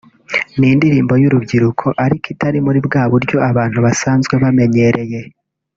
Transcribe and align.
ni 0.57 0.67
indirimbo 0.73 1.13
y’urukundo 1.21 1.97
ariko 2.05 2.25
itari 2.33 2.57
muri 2.65 2.79
bwa 2.87 3.03
buryo 3.11 3.37
abantu 3.49 3.77
basanzwe 3.85 4.33
bamenyereye 4.43 5.19